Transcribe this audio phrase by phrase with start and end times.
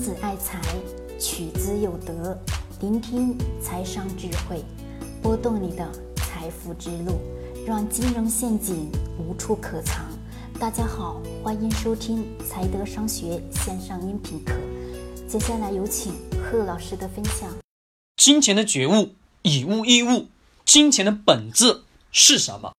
[0.00, 0.58] 子爱财，
[1.18, 2.34] 取之有德。
[2.80, 4.64] 聆听财商智慧，
[5.22, 7.20] 拨动你的财富之路，
[7.66, 10.06] 让金融陷阱无处可藏。
[10.58, 14.54] 大家好，欢迎收听财德商学线上音频课。
[15.28, 17.54] 接下来有请贺老师的分享。
[18.16, 19.10] 金钱的觉悟，
[19.42, 20.28] 以物易物，
[20.64, 22.72] 金钱的本质是什么？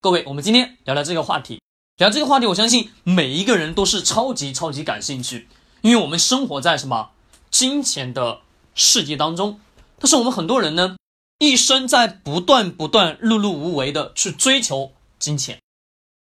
[0.00, 1.60] 各位，我们今天聊聊这个话题。
[1.96, 5.48] 聊这个话题，我相信每一个人都是超级超级感兴趣。
[5.80, 7.10] 因为我们生活在什么
[7.50, 8.40] 金钱的
[8.74, 9.60] 世界当中，
[9.98, 10.96] 但是我们很多人呢，
[11.38, 15.60] 一生在不断不断碌碌无为的去追求金钱。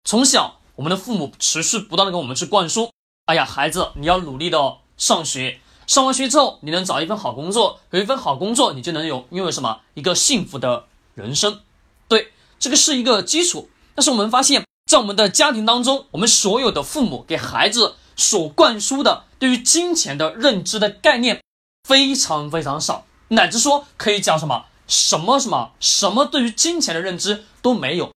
[0.03, 2.91] 从小，我们的父母持续不断的跟我们去灌输：，
[3.25, 10.85] 哎呀，孩子，你要努力的上学，上完学之后，你能找一份好工作，有一份好工作，你就能有拥有什么一个幸福的
[11.15, 11.61] 人生。
[12.07, 13.69] 对，这个是一个基础。
[13.95, 17.95] 但是我们发现，在我们的家庭当中，我们所有的父母给孩子。
[18.17, 21.41] 所灌输的对于金钱的认知的概念
[21.87, 28.11] 非常非常少，乃至说可以讲什么什么什么什么对于金钱的认知都没有。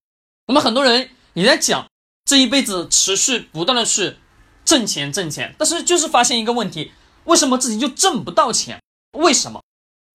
[0.48, 1.86] 我们很多人也在讲
[2.26, 4.18] 这一辈子持续不断的去
[4.66, 6.92] 挣钱挣钱，但是就是发现一个问题：
[7.26, 8.82] 为什么自己就挣不到钱？
[9.18, 9.62] 为什么？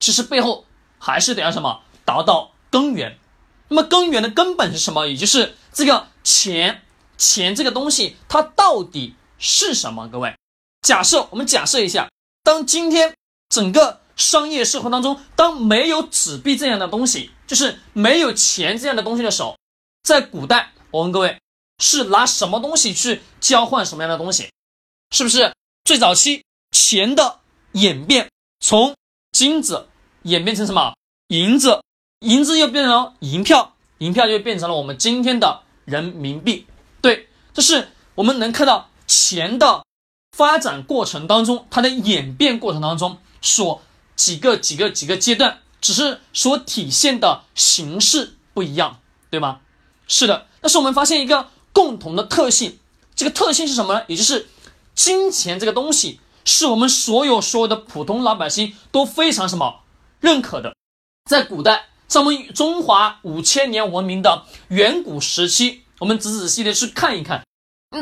[0.01, 0.67] 其实背后
[0.99, 3.19] 还是得要什么达到根源。
[3.69, 5.07] 那么根源的根本是什么？
[5.07, 6.83] 也就是这个钱
[7.17, 9.15] 钱这个东西，它到底？
[9.39, 10.09] 是什么？
[10.09, 10.37] 各位，
[10.83, 12.09] 假设我们假设一下，
[12.43, 13.15] 当今天
[13.49, 19.57] 整个商业社会当中，当没有纸币这样的东西，就是没有钱这样的东西的时候，
[20.03, 21.39] 在古代，我问各位，
[21.79, 24.49] 是拿什么东西去交换什么样的东西？
[25.11, 25.53] 是不是
[25.85, 27.41] 最早期钱的
[27.73, 28.95] 演变，从
[29.33, 29.89] 金子
[30.23, 30.95] 演变成什么
[31.29, 31.83] 银子，
[32.21, 36.67] 银子又变成了银票，银票就变成了我们今天的人民币。
[37.03, 38.89] 对，这是我们能看到。
[39.07, 39.85] 钱的
[40.37, 43.83] 发展过程当中，它的演变过程当中，所
[44.15, 49.61] 几个几个几个阶段，只是所体现的形式不一样，对吗？
[50.07, 50.47] 是的。
[50.61, 52.79] 但是我们发现一个共同的特性，
[53.15, 54.03] 这个特性是什么呢？
[54.09, 54.49] 也就是
[54.95, 59.81] 金钱这个东西，是我们所有所有的普通老百姓都非常什么
[60.21, 60.75] 认可的。
[61.31, 67.47] 在古代，在我们中华五千年文明的远古时期，我们仔仔细细的去看一看，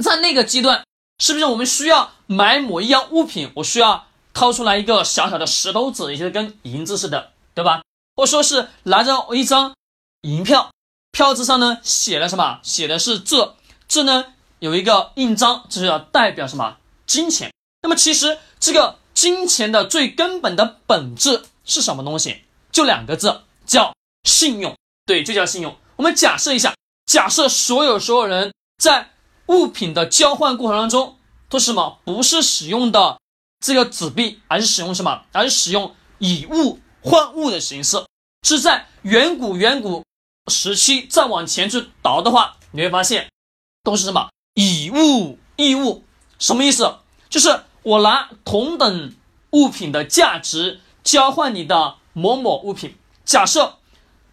[0.03, 0.85] 在那个阶段。
[1.19, 3.51] 是不是我们需要买某一样物品？
[3.55, 7.83] 我需要掏出来一个小小的石头子，也就是跟银子似的，对吧？
[8.17, 9.75] 或说是拿着一张
[10.23, 10.71] 银票，
[11.13, 12.59] 票子上呢写了什么？
[12.63, 16.79] 写的是这这呢有一个印章，这是要代表什么？
[17.07, 17.53] 金钱。
[17.83, 22.43] 那么其实这个金钱的最根本的本质是什么东西？
[22.73, 24.75] 就两个字，叫信用。
[25.07, 25.77] 对，就叫信用。
[25.97, 26.75] 我们假设一下，
[27.07, 29.11] 假设所有所有人在。
[29.47, 31.17] 物品的交换过程当中
[31.49, 31.99] 都是什么？
[32.05, 33.19] 不是使用的
[33.61, 35.23] 这个纸币，而是使用什么？
[35.33, 38.05] 而是使用以物换物的形式。
[38.47, 40.05] 是在远古远古
[40.51, 43.29] 时期再往前去倒的话，你会发现
[43.83, 44.29] 都是什么？
[44.55, 46.05] 以物易物，
[46.39, 46.97] 什么意思？
[47.29, 49.15] 就是我拿同等
[49.51, 52.97] 物品的价值交换你的某某物品。
[53.25, 53.79] 假设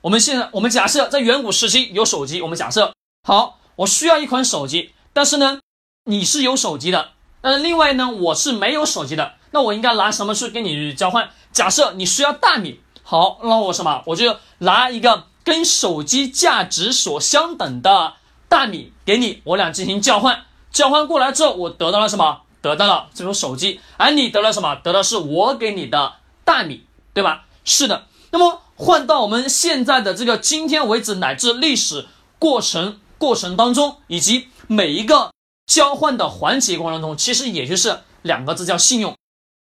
[0.01, 2.93] 我们现在我们假设在远古时期有手机，我们假设
[3.27, 4.91] 好，我需要一款手机。
[5.13, 5.59] 但是呢，
[6.05, 7.09] 你是有手机的，
[7.41, 11.29] 呃，另外呢，我是没有手机的，那我应该拿什么去跟你交换？
[11.51, 14.01] 假设你需要大米，好，那我什么？
[14.05, 18.13] 我就拿一个跟手机价值所相等的
[18.47, 20.45] 大米给你，我俩进行交换。
[20.71, 22.43] 交换过来之后，我得到了什么？
[22.61, 24.75] 得到了这种手机，而你得了什么？
[24.75, 26.13] 得到是我给你的
[26.45, 27.43] 大米，对吧？
[27.65, 28.05] 是的。
[28.31, 32.05] 那么换到我们现在的这个今天为止，乃至历史
[32.39, 34.47] 过程过程当中，以及。
[34.71, 35.33] 每一个
[35.65, 39.13] 交换的环节过程中，其实也就是两个字叫信用。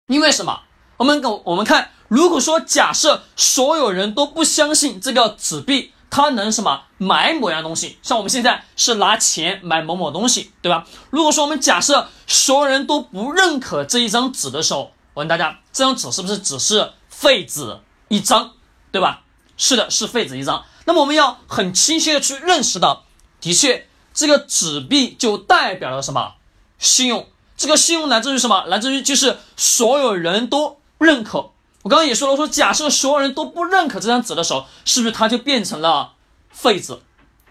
[0.09, 0.61] 因为什么？
[0.99, 10.87] 我们我我们看，如果说假设所有人都不相信这个纸币，它能什么买某样东西，像我们现在是拿钱买某某东西，对吧？
[11.09, 17.79] 如果说我们假设所有人都不认可这一张纸的时候，我问大家，这张纸是不是只是废纸
[18.09, 18.53] 一张，
[18.93, 19.23] 对吧？
[19.57, 20.67] 是的，是废纸一张。
[20.85, 23.05] 那么我们要很清晰的去认识到，
[23.41, 23.88] 的确。
[24.19, 26.33] 这个纸币就代表了什么？
[26.77, 27.29] 信用。
[27.57, 28.65] 这个信用来自于什么？
[28.65, 31.53] 来自于就是所有人都认可。
[31.83, 36.15] 我刚刚也说了，说假设所有人都不认可这张纸的时候，是不是它就变成了
[36.51, 36.99] 废纸？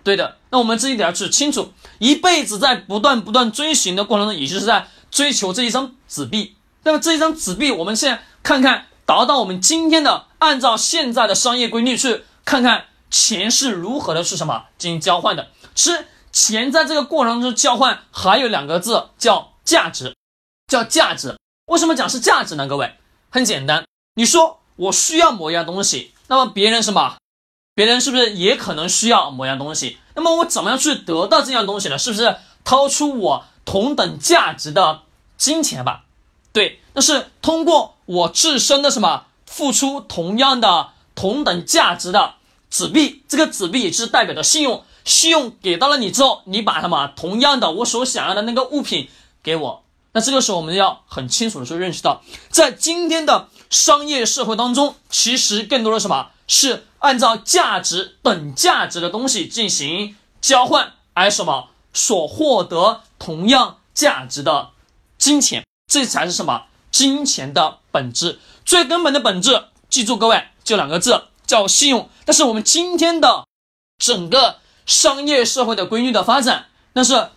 [0.03, 0.35] 对的。
[0.49, 6.57] 那我们这一点要去清楚，一辈子在不断不断追寻的过程中，也就是在追求这一张纸币。
[6.83, 15.47] 那么这一张纸币，我们现在看看，达到我们今天的，按照现在的商业规律去看看钱是如何的是什么进行交换的？
[15.73, 16.07] 是。
[16.37, 20.15] 钱在这个过程中交换，还有两个字叫价值，
[20.67, 21.35] 叫价值。
[21.65, 22.67] 为什么讲是价值呢？
[22.67, 22.93] 各位，
[23.31, 27.17] 很简单，你说我需要某样东西，那么别人什么？
[27.73, 29.97] 别人是不是也可能需要某样东西？
[30.13, 31.97] 那么我怎么样去得到这样东西呢？
[31.97, 35.01] 是不是掏出我同等价值的
[35.37, 36.03] 金钱吧？
[36.53, 42.35] 对，那是通过我自身的什么付出同样的同等价值的
[42.69, 49.09] 纸币，这个纸币也是代表的信用，信用给到了你之后，你把什么同样的我所想要的那个物品
[49.41, 64.71] 给我，那这个时候我们要很清楚的去认识到，在今天的商业社会当中，其实更多的什么是按照价值等价值的东西进行交换，而什么所获得同样价值的
[65.17, 65.63] 金钱。
[65.89, 69.63] 这才是什么金钱的本质，最根本的本质。
[69.89, 72.09] 记住，各位，就两个字，叫信用。
[72.25, 73.45] 但是我们今天的
[73.97, 77.29] 整个商业社会的规律的发展，那是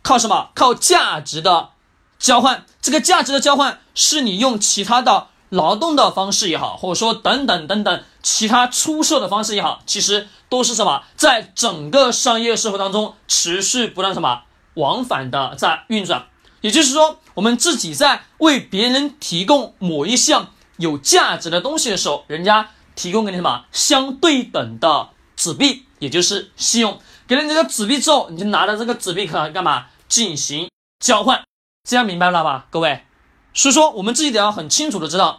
[0.00, 0.48] 靠什么？
[0.54, 1.70] 靠价值的
[2.18, 2.64] 交换。
[2.80, 11.02] 这个价值的交换，是你用其他的劳动的方式也好，或者说等等等等其他出售的方式也好，其实都是什么？
[11.16, 14.42] 在整个商业社会当中持续不断什么
[14.74, 16.26] 往返的在运转。
[16.60, 27.00] 也就是说，我们自己在为别人提供某一项有价值的东西的时候，人家提供给你什么相对等的纸币，也就是信用。
[27.28, 30.68] 给了你这个纸币之后，你就拿着这个纸币可能干嘛进行
[30.98, 31.44] 交换？
[31.88, 33.04] 这样明白了吧，各位？
[33.54, 35.38] 所以说，我们自己得要很清楚的知道，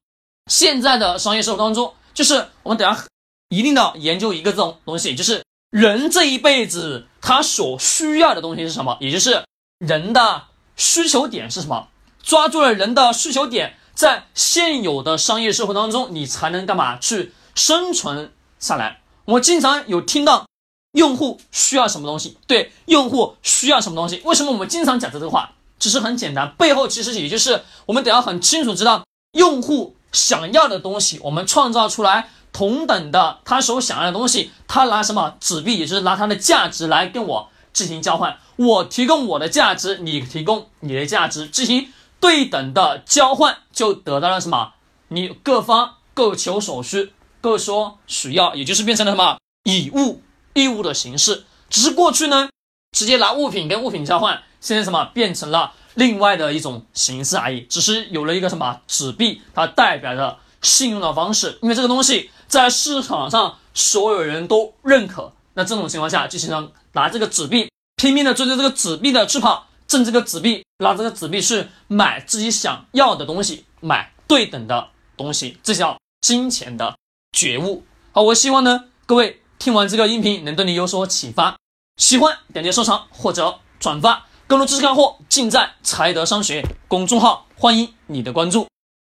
[0.50, 2.98] 现在的商业社会当中，就是我们得要
[3.50, 8.98] 一定的研究一个这种东西，就是人这一辈子他所需要的东西是什么？
[9.02, 9.44] 也就是
[9.80, 10.44] 人的。
[10.76, 11.90] 需求点是什么？
[12.24, 19.02] 抓住了人的需求点，在现有的商业社会当中，你才能干嘛去生存下来？
[19.26, 20.48] 我经常有听到
[20.94, 24.22] 用户需要什么东西，对，用户需要什么东西？
[24.26, 25.52] 为什么我们经常讲这个话？
[25.78, 29.04] 其实很简单，背后其实也就是我们得要很清楚知道
[29.34, 37.50] 用户想要的东西，我们创造出来同等的他所想要的东西，他拿什么纸币，也就是拿他的价值来跟我。
[37.74, 41.88] 进行交换，我提供我的价值，你提供你的价值，进行
[42.20, 44.74] 对等的交换，就得到了什么？
[45.08, 50.22] 你各方各求所需，各说需要，也就是变成了什么以物
[50.54, 51.46] 义务的形式。
[51.70, 52.50] 只是过去呢，
[52.98, 57.62] 直接拿物品跟物品交换，现在什么变成了另外的一种形式而已。
[57.62, 65.34] 只是有了一个什么纸币，它代表着信用的方式，因为这个东西在市场上所有人都认可。
[65.56, 76.98] 那这种情况下，就形成拿这个纸币拼命的追着这个纸币的去跑，挣这个纸币，拿这个纸币去买自己想要的东西，买对等的东西，这叫金钱的
[77.32, 77.84] 觉悟。
[78.12, 81.56] 好，我希望呢，各位听完这个音频能对你有所启发。
[81.96, 88.68] 喜欢点击收藏或者转发，更多知识干货尽在财德商学公众号，欢迎你的关注。